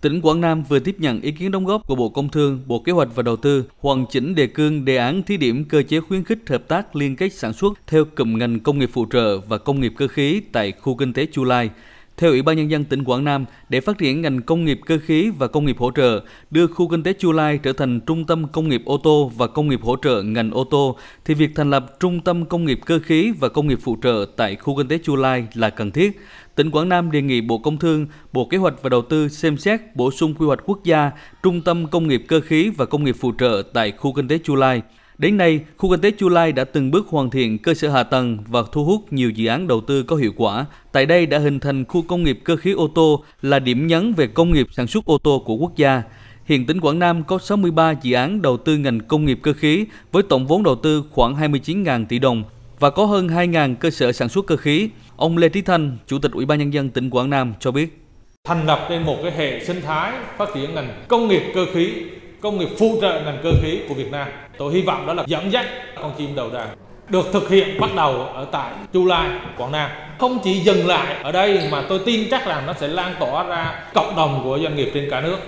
[0.00, 2.78] Tỉnh Quảng Nam vừa tiếp nhận ý kiến đóng góp của Bộ Công Thương, Bộ
[2.78, 6.00] Kế hoạch và Đầu tư hoàn chỉnh đề cương đề án thí điểm cơ chế
[6.00, 9.38] khuyến khích hợp tác liên kết sản xuất theo cụm ngành công nghiệp phụ trợ
[9.38, 11.70] và công nghiệp cơ khí tại khu kinh tế Chu Lai.
[12.18, 14.98] Theo Ủy ban Nhân dân tỉnh Quảng Nam, để phát triển ngành công nghiệp cơ
[15.06, 16.20] khí và công nghiệp hỗ trợ,
[16.50, 19.46] đưa khu kinh tế Chu Lai trở thành trung tâm công nghiệp ô tô và
[19.46, 22.80] công nghiệp hỗ trợ ngành ô tô, thì việc thành lập trung tâm công nghiệp
[22.86, 25.90] cơ khí và công nghiệp phụ trợ tại khu kinh tế Chu Lai là cần
[25.90, 26.20] thiết.
[26.54, 29.56] Tỉnh Quảng Nam đề nghị Bộ Công Thương, Bộ Kế hoạch và Đầu tư xem
[29.56, 31.10] xét bổ sung quy hoạch quốc gia
[31.42, 34.38] trung tâm công nghiệp cơ khí và công nghiệp phụ trợ tại khu kinh tế
[34.44, 34.82] Chu Lai.
[35.18, 38.02] Đến nay, khu kinh tế Chu Lai đã từng bước hoàn thiện cơ sở hạ
[38.02, 40.66] tầng và thu hút nhiều dự án đầu tư có hiệu quả.
[40.92, 44.14] Tại đây đã hình thành khu công nghiệp cơ khí ô tô là điểm nhấn
[44.14, 46.02] về công nghiệp sản xuất ô tô của quốc gia.
[46.44, 49.84] Hiện tỉnh Quảng Nam có 63 dự án đầu tư ngành công nghiệp cơ khí
[50.12, 52.44] với tổng vốn đầu tư khoảng 29.000 tỷ đồng
[52.78, 54.88] và có hơn 2.000 cơ sở sản xuất cơ khí.
[55.16, 58.02] Ông Lê Trí Thanh, Chủ tịch Ủy ban Nhân dân tỉnh Quảng Nam cho biết.
[58.44, 61.92] Thành lập nên một cái hệ sinh thái phát triển ngành công nghiệp cơ khí
[62.40, 64.28] công nghiệp phụ trợ ngành cơ khí của Việt Nam.
[64.58, 65.66] Tôi hy vọng đó là dẫn dắt
[66.02, 66.68] con chim đầu đàn
[67.08, 69.90] được thực hiện bắt đầu ở tại Chu Lai, Quảng Nam.
[70.18, 73.42] Không chỉ dừng lại ở đây mà tôi tin chắc rằng nó sẽ lan tỏa
[73.42, 75.38] ra cộng đồng của doanh nghiệp trên cả nước.